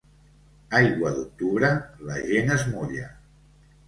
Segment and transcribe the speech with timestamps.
[0.77, 1.69] Aigua d'octubre,
[2.07, 3.11] la gent es mulla.